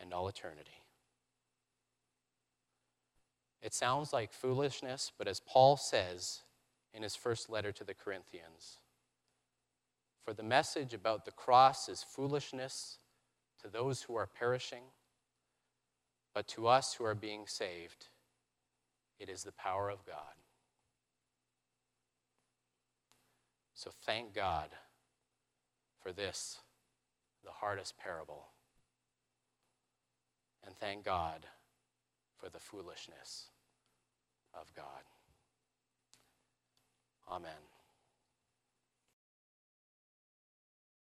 and 0.00 0.12
all 0.12 0.28
eternity. 0.28 0.82
It 3.62 3.74
sounds 3.74 4.12
like 4.12 4.32
foolishness, 4.32 5.12
but 5.18 5.26
as 5.26 5.40
Paul 5.40 5.76
says 5.76 6.42
in 6.94 7.02
his 7.02 7.16
first 7.16 7.50
letter 7.50 7.72
to 7.72 7.84
the 7.84 7.94
Corinthians, 7.94 8.78
for 10.24 10.32
the 10.32 10.42
message 10.42 10.94
about 10.94 11.24
the 11.24 11.30
cross 11.30 11.88
is 11.88 12.02
foolishness 12.02 12.98
to 13.62 13.68
those 13.68 14.02
who 14.02 14.14
are 14.16 14.26
perishing, 14.26 14.84
but 16.34 16.46
to 16.48 16.68
us 16.68 16.94
who 16.94 17.04
are 17.04 17.14
being 17.14 17.46
saved, 17.46 18.08
it 19.18 19.28
is 19.28 19.42
the 19.42 19.52
power 19.52 19.90
of 19.90 20.04
God. 20.04 20.34
So 23.76 23.90
thank 24.06 24.34
God 24.34 24.70
for 26.02 26.10
this, 26.10 26.60
the 27.44 27.50
hardest 27.50 27.98
parable. 27.98 28.46
And 30.66 30.74
thank 30.74 31.04
God 31.04 31.46
for 32.40 32.48
the 32.48 32.58
foolishness 32.58 33.50
of 34.54 34.72
God. 34.74 35.04
Amen. 37.30 37.75